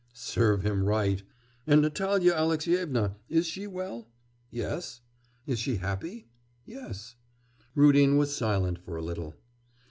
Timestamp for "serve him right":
0.13-1.21